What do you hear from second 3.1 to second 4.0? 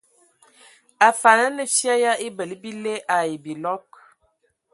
ai bilɔg.